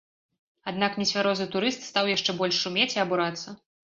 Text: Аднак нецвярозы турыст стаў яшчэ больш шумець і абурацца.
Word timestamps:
Аднак 0.71 0.95
нецвярозы 1.01 1.47
турыст 1.57 1.85
стаў 1.89 2.09
яшчэ 2.13 2.31
больш 2.41 2.55
шумець 2.65 2.91
і 2.95 3.03
абурацца. 3.07 3.55